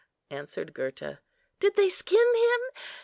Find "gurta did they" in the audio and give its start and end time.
0.73-1.87